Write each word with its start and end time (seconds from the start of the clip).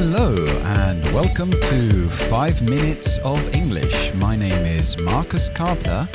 Hello 0.00 0.32
and 0.78 1.04
welcome 1.12 1.50
to 1.50 2.08
5 2.08 2.62
Minutes 2.62 3.18
of 3.24 3.52
English. 3.52 4.14
My 4.14 4.36
name 4.36 4.64
is 4.64 4.96
Marcus 5.00 5.50
Carter 5.50 6.08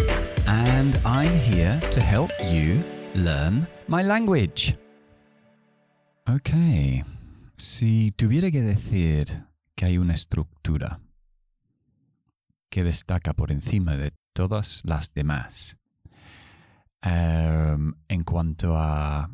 and 0.48 0.98
I'm 1.04 1.34
here 1.36 1.82
to 1.92 2.00
help 2.00 2.32
you 2.46 2.82
learn 3.14 3.68
my 3.90 4.02
language. 4.02 4.78
Ok, 6.30 6.52
si 7.58 8.12
tuviera 8.12 8.52
que 8.52 8.62
decir 8.62 9.26
que 9.76 9.84
hay 9.84 9.98
una 9.98 10.14
estructura 10.14 11.02
que 12.70 12.86
destaca 12.86 13.34
por 13.34 13.52
encima 13.52 13.98
de 13.98 14.14
todas 14.32 14.82
las 14.86 15.14
demás 15.14 15.76
um, 17.06 17.96
en 18.08 18.24
cuanto 18.24 18.78
a 18.78 19.30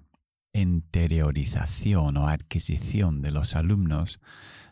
interiorización 0.54 2.18
o 2.18 2.28
adquisición 2.28 3.22
de 3.22 3.32
los 3.32 3.56
alumnos, 3.56 4.20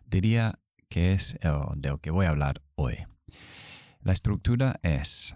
diría 0.06 0.60
que 0.90 1.14
es 1.14 1.38
de 1.76 1.90
lo 1.90 2.00
que 2.00 2.12
voy 2.12 2.26
a 2.26 2.30
hablar 2.30 2.62
hoy. 2.76 2.96
La 4.02 4.14
estructura 4.14 4.80
es 4.84 5.36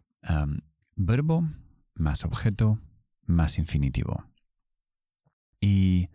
verbo 0.96 1.48
más 1.96 2.26
objeto 2.26 2.80
más 3.32 3.58
infinitivo. 3.58 4.26
Y 5.59 6.09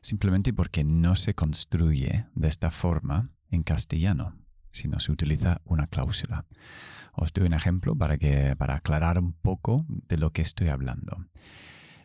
simplemente 0.00 0.52
porque 0.52 0.84
no 0.84 1.14
se 1.14 1.34
construye 1.34 2.26
de 2.34 2.48
esta 2.48 2.70
forma 2.70 3.30
en 3.50 3.62
castellano, 3.62 4.36
sino 4.70 5.00
se 5.00 5.12
utiliza 5.12 5.60
una 5.64 5.86
cláusula. 5.86 6.44
Os 7.12 7.32
doy 7.32 7.46
un 7.46 7.54
ejemplo 7.54 7.96
para, 7.96 8.18
que, 8.18 8.54
para 8.56 8.76
aclarar 8.76 9.18
un 9.18 9.32
poco 9.32 9.84
de 9.88 10.18
lo 10.18 10.30
que 10.30 10.42
estoy 10.42 10.68
hablando. 10.68 11.26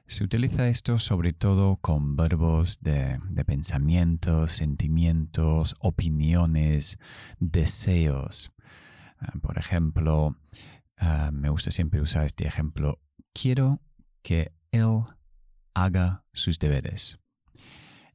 Se 0.06 0.24
utiliza 0.24 0.68
esto 0.68 0.98
sobre 0.98 1.34
todo 1.34 1.78
con 1.78 2.16
verbos 2.16 2.80
de, 2.82 3.20
pensamientos, 3.46 4.52
sentimientos, 4.52 5.76
opiniones, 5.80 7.00
deseos. 7.40 8.52
Ah, 9.20 9.34
por 9.42 9.58
ejemplo, 9.58 10.38
ah, 10.98 11.32
me 11.32 11.50
gusta 11.50 11.72
siempre 11.72 12.02
usar 12.02 12.26
este 12.26 12.46
ejemplo. 12.46 13.00
Quiero 13.34 13.82
que 14.22 14.52
él 14.72 15.04
haga 15.74 16.26
sus 16.34 16.60
deberes. 16.60 17.20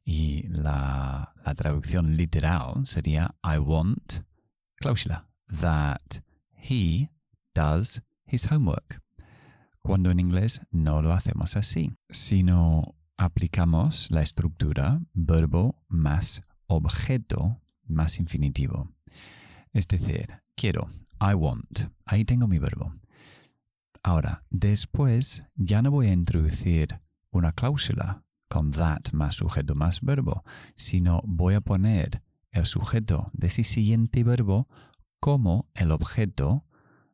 Y 0.05 0.47
la, 0.47 1.33
la 1.43 1.53
traducción 1.55 2.15
literal 2.15 2.85
sería 2.85 3.35
I 3.43 3.57
want, 3.57 4.23
cláusula, 4.77 5.27
that 5.59 6.21
he 6.53 7.09
does 7.53 8.01
his 8.25 8.49
homework 8.51 9.01
cuando 9.89 10.11
en 10.11 10.19
inglés 10.19 10.61
no 10.69 11.01
lo 11.01 11.13
hacemos 11.13 11.57
así, 11.57 11.97
sino 12.11 12.93
aplicamos 13.17 14.11
la 14.11 14.21
estructura 14.21 15.01
verbo 15.13 15.83
más 15.87 16.43
objeto 16.67 17.59
más 17.87 18.19
infinitivo. 18.19 18.93
Es 19.73 19.87
decir, 19.87 20.27
quiero, 20.55 20.89
I 21.19 21.33
want, 21.33 21.89
ahí 22.05 22.23
tengo 22.23 22.47
mi 22.47 22.59
verbo. 22.59 22.93
Ahora, 24.03 24.43
después 24.51 25.45
ya 25.55 25.81
no 25.81 25.89
voy 25.89 26.09
a 26.09 26.13
introducir 26.13 27.01
una 27.31 27.51
cláusula 27.51 28.23
con 28.47 28.69
that 28.69 29.11
más 29.11 29.37
sujeto 29.37 29.73
más 29.73 30.01
verbo, 30.01 30.43
sino 30.75 31.23
voy 31.25 31.55
a 31.55 31.61
poner 31.61 32.21
el 32.51 32.67
sujeto 32.67 33.31
de 33.33 33.47
ese 33.47 33.63
siguiente 33.63 34.23
verbo 34.23 34.67
como 35.19 35.67
el 35.73 35.91
objeto 35.91 36.63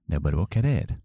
del 0.08 0.20
verbo 0.20 0.48
querer. 0.48 1.02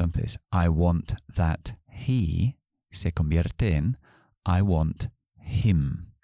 Entonces, 0.00 0.40
I 0.50 0.68
want 0.68 1.12
that 1.34 1.76
he 1.86 2.56
se 2.90 3.12
convierte 3.12 3.76
en 3.76 3.98
I 4.46 4.62
want 4.62 5.08
him. 5.36 6.14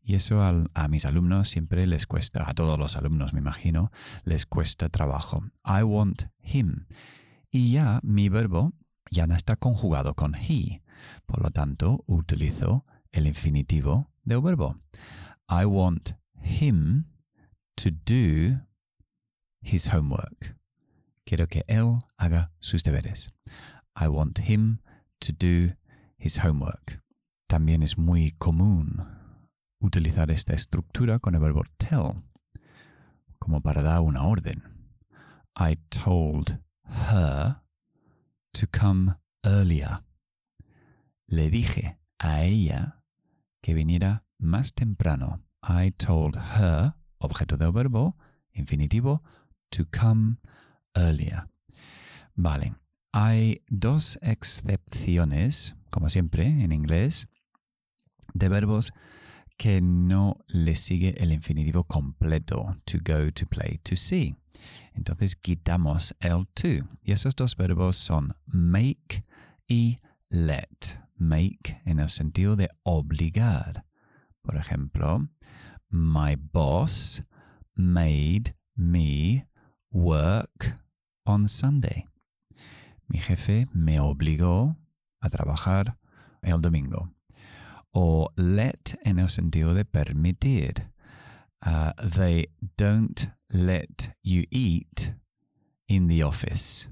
Y 0.00 0.14
eso 0.14 0.40
a 0.40 0.88
mis 0.88 1.04
alumnos 1.04 1.48
siempre 1.48 1.88
les 1.88 2.06
cuesta, 2.06 2.48
a 2.48 2.54
todos 2.54 2.78
los 2.78 2.96
alumnos 2.96 3.32
me 3.32 3.40
imagino, 3.40 3.90
les 4.22 4.46
cuesta 4.46 4.90
trabajo. 4.90 5.42
I 5.64 5.82
want 5.82 6.26
him. 6.40 6.86
Y 7.50 7.72
ya 7.72 7.98
mi 8.04 8.28
verbo 8.28 8.74
ya 9.10 9.26
no 9.26 9.34
está 9.34 9.56
conjugado 9.56 10.14
con 10.14 10.36
he. 10.36 10.80
Por 11.26 11.42
lo 11.42 11.50
tanto, 11.50 12.04
utilizo 12.06 12.86
el 13.10 13.26
infinitivo 13.26 14.12
del 14.22 14.40
verbo. 14.40 14.78
I 15.48 15.64
want 15.64 16.12
him 16.40 17.06
to 17.74 17.90
do 17.90 18.60
his 19.62 19.92
homework. 19.92 20.56
Quiero 21.26 21.46
que 21.48 21.64
él 21.68 22.00
haga 22.18 22.52
sus 22.60 22.82
deberes. 22.82 23.32
I 23.96 24.08
want 24.08 24.38
him 24.38 24.80
to 25.20 25.32
do 25.32 25.74
his 26.18 26.38
homework. 26.44 27.02
También 27.48 27.82
es 27.82 27.96
muy 27.96 28.32
común 28.32 29.06
utilizar 29.80 30.30
esta 30.30 30.54
estructura 30.54 31.18
con 31.18 31.34
el 31.34 31.40
verbo 31.40 31.62
tell, 31.78 32.22
como 33.38 33.60
para 33.60 33.82
dar 33.82 34.00
una 34.00 34.22
orden. 34.24 34.62
I 35.56 35.76
told 35.88 36.60
her 36.84 37.62
to 38.52 38.66
come 38.66 39.14
earlier. 39.42 40.02
Le 41.26 41.50
dije 41.50 41.98
a 42.18 42.42
ella 42.42 43.02
que 43.62 43.74
viniera 43.74 44.24
más 44.38 44.74
temprano. 44.74 45.42
I 45.62 45.90
told 45.92 46.36
her, 46.36 46.94
objeto 47.18 47.56
del 47.56 47.72
verbo, 47.72 48.16
infinitivo, 48.52 49.22
to 49.70 49.86
come 49.86 50.38
earlier. 50.94 51.48
Vale. 52.34 52.74
Hay 53.12 53.62
dos 53.68 54.18
excepciones, 54.22 55.76
como 55.90 56.10
siempre 56.10 56.46
en 56.46 56.72
inglés, 56.72 57.28
de 58.32 58.48
verbos 58.48 58.92
que 59.56 59.80
no 59.80 60.38
le 60.48 60.74
sigue 60.74 61.14
el 61.22 61.32
infinitivo 61.32 61.84
completo, 61.84 62.76
to 62.84 62.98
go, 63.04 63.30
to 63.30 63.46
play, 63.46 63.78
to 63.84 63.94
see. 63.94 64.34
Entonces 64.94 65.36
quitamos 65.36 66.16
el 66.20 66.46
to. 66.54 66.88
Y 67.02 67.12
esos 67.12 67.36
dos 67.36 67.56
verbos 67.56 67.96
son 67.96 68.34
make 68.46 69.24
y 69.68 70.00
let. 70.28 70.98
Make 71.16 71.80
en 71.84 72.00
el 72.00 72.08
sentido 72.08 72.56
de 72.56 72.68
obligar. 72.82 73.86
Por 74.42 74.56
ejemplo, 74.56 75.28
my 75.88 76.36
boss 76.36 77.22
made 77.76 78.56
me 78.74 79.48
work 79.90 80.83
on 81.24 81.48
Sunday. 81.48 82.06
Mi 83.08 83.18
jefe 83.18 83.66
me 83.72 84.00
obligó 84.00 84.76
a 85.20 85.28
trabajar 85.28 85.98
el 86.42 86.60
domingo. 86.60 87.10
O 87.92 88.30
let 88.36 88.98
en 89.04 89.18
el 89.18 89.28
sentido 89.28 89.74
de 89.74 89.84
permitir. 89.84 90.90
Uh, 91.64 91.92
they 92.02 92.48
don't 92.76 93.30
let 93.48 94.14
you 94.22 94.44
eat 94.50 95.14
in 95.88 96.08
the 96.08 96.22
office. 96.22 96.90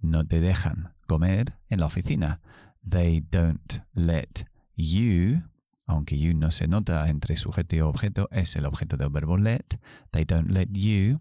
No 0.00 0.24
te 0.24 0.40
dejan 0.40 0.94
comer 1.06 1.58
en 1.68 1.80
la 1.80 1.86
oficina. 1.86 2.40
They 2.82 3.20
don't 3.20 3.82
let 3.94 4.44
you, 4.74 5.42
aunque 5.86 6.18
you 6.18 6.34
no 6.34 6.50
se 6.50 6.66
nota 6.66 7.08
entre 7.08 7.36
sujeto 7.36 7.76
y 7.76 7.80
objeto, 7.80 8.28
es 8.30 8.56
el 8.56 8.64
objeto 8.64 8.96
del 8.96 9.10
verbo 9.10 9.36
let. 9.36 9.78
They 10.12 10.24
don't 10.24 10.50
let 10.50 10.68
you 10.72 11.20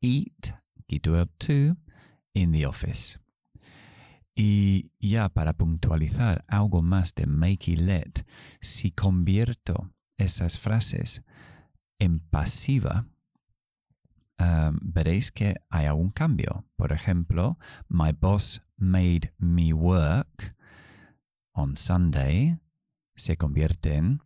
eat 0.00 0.61
quito 0.92 1.16
el 1.16 1.28
to 1.38 1.76
in 2.34 2.52
the 2.52 2.66
office. 2.66 3.18
Y 4.34 4.90
ya 5.00 5.28
para 5.28 5.52
puntualizar 5.54 6.44
algo 6.48 6.82
más 6.82 7.14
de 7.14 7.26
make 7.26 7.70
y 7.70 7.76
let, 7.76 8.24
si 8.60 8.90
convierto 8.90 9.90
esas 10.18 10.58
frases 10.58 11.22
en 11.98 12.20
pasiva, 12.20 13.06
um, 14.38 14.78
veréis 14.82 15.30
que 15.32 15.54
hay 15.70 15.86
algún 15.86 16.10
cambio. 16.10 16.64
Por 16.76 16.92
ejemplo, 16.92 17.58
my 17.88 18.12
boss 18.12 18.60
made 18.76 19.32
me 19.38 19.72
work 19.72 20.54
on 21.54 21.76
Sunday 21.76 22.58
se 23.14 23.36
convierte 23.36 23.94
en 23.94 24.20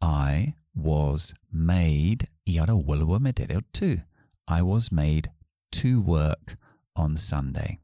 I 0.00 0.54
was 0.74 1.34
made 1.50 2.28
y 2.44 2.58
ahora 2.58 2.72
vuelvo 2.72 3.14
a 3.14 3.20
meter 3.20 3.52
el 3.52 3.62
to. 3.72 4.02
I 4.48 4.62
was 4.62 4.90
made 4.90 5.30
to 5.72 6.00
work 6.00 6.56
on 6.96 7.16
Sunday. 7.16 7.78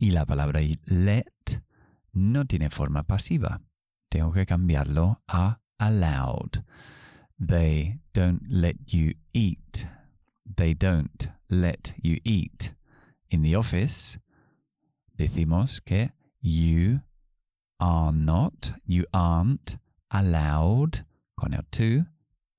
Y 0.00 0.10
la 0.10 0.24
palabra 0.24 0.60
let 0.86 1.60
no 2.14 2.44
tiene 2.44 2.70
forma 2.70 3.02
pasiva. 3.02 3.60
Tengo 4.10 4.32
que 4.32 4.44
cambiarlo 4.44 5.16
a 5.28 5.56
allowed. 5.80 6.64
They 7.38 8.00
don't 8.12 8.42
let 8.48 8.76
you 8.92 9.14
eat. 9.32 9.86
They 10.56 10.74
don't 10.74 11.28
let 11.50 11.94
you 12.02 12.18
eat. 12.24 12.74
In 13.30 13.42
the 13.42 13.56
office, 13.56 14.18
decimos 15.18 15.80
que 15.84 16.10
you 16.40 17.00
are 17.80 18.12
not, 18.12 18.72
you 18.86 19.04
aren't 19.12 19.76
allowed, 20.10 21.04
con 21.38 21.54
el 21.54 21.64
to, 21.72 22.04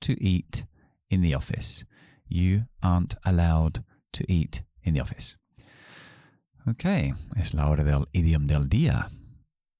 to 0.01 0.21
eat 0.21 0.65
in 1.09 1.21
the 1.21 1.33
office. 1.33 1.85
You 2.27 2.67
aren't 2.81 3.15
allowed 3.23 3.83
to 4.13 4.23
eat 4.27 4.63
in 4.83 4.93
the 4.93 5.01
office. 5.01 5.37
Ok, 6.67 6.85
es 7.35 7.53
la 7.53 7.67
hora 7.69 7.83
del 7.83 8.07
idioma 8.11 8.47
del 8.47 8.67
día. 8.67 9.09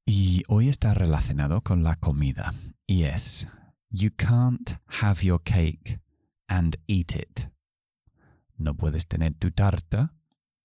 Y 0.05 0.43
hoy 0.47 0.69
está 0.69 0.93
relacionado 0.93 1.61
con 1.61 1.83
la 1.83 1.95
comida. 1.95 2.53
Y 2.85 3.03
es, 3.03 3.47
You 3.89 4.11
can't 4.11 4.77
have 5.01 5.23
your 5.23 5.41
cake 5.41 5.99
and 6.47 6.75
eat 6.87 7.15
it. 7.15 7.49
No 8.57 8.75
puedes 8.75 9.07
tener 9.07 9.33
tu 9.33 9.51
tarta 9.51 10.13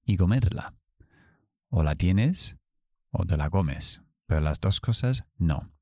y 0.05 0.17
comerla. 0.17 0.75
O 1.71 1.83
la 1.83 1.95
tienes 1.95 2.57
o 3.13 3.25
te 3.25 3.37
la 3.37 3.49
comes. 3.49 4.03
Pero 4.27 4.41
las 4.41 4.61
dos 4.61 4.81
cosas 4.81 5.25
no. 5.39 5.73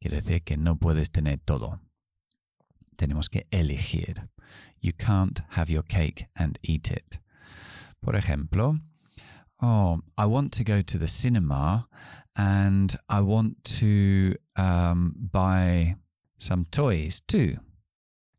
Quiere 0.00 0.16
decir 0.16 0.42
que 0.42 0.56
no 0.56 0.76
puedes 0.76 1.10
tener 1.10 1.38
todo. 1.38 1.80
Tenemos 2.96 3.30
que 3.30 3.42
elegir. 3.52 4.28
You 4.80 4.92
can't 4.92 5.40
have 5.50 5.70
your 5.70 5.82
cake 5.82 6.26
and 6.36 6.58
eat 6.62 6.90
it. 6.90 7.18
Por 8.02 8.14
ejemplo, 8.14 8.78
oh, 9.60 10.00
I 10.18 10.26
want 10.26 10.52
to 10.54 10.64
go 10.64 10.82
to 10.82 10.98
the 10.98 11.08
cinema 11.08 11.86
and 12.36 12.94
I 13.08 13.20
want 13.20 13.62
to 13.80 14.34
um, 14.56 15.14
buy 15.30 15.96
some 16.38 16.66
toys 16.70 17.20
too. 17.20 17.56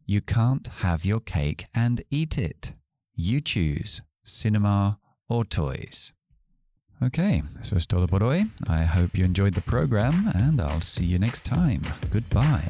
You 0.05 0.21
can't 0.21 0.67
have 0.67 1.05
your 1.05 1.21
cake 1.21 1.65
and 1.73 2.03
eat 2.11 2.37
it. 2.37 2.73
You 3.15 3.39
choose 3.39 4.01
cinema 4.23 4.99
or 5.29 5.45
toys. 5.45 6.11
Okay, 7.01 7.41
eso 7.59 7.75
es 7.75 7.85
todo 7.85 8.07
por 8.07 8.19
hoy. 8.19 8.45
I 8.67 8.83
hope 8.83 9.17
you 9.17 9.25
enjoyed 9.25 9.53
the 9.53 9.61
program 9.61 10.31
and 10.35 10.61
I'll 10.61 10.81
see 10.81 11.05
you 11.05 11.19
next 11.19 11.43
time. 11.43 11.81
Goodbye. 12.11 12.63